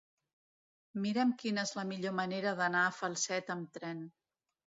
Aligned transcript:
Mira'm 1.03 1.33
quina 1.43 1.65
és 1.69 1.73
la 1.81 1.83
millor 1.89 2.15
manera 2.21 2.55
d'anar 2.63 2.83
a 2.87 2.95
Falset 3.01 3.53
amb 3.59 3.79
tren. 3.79 4.03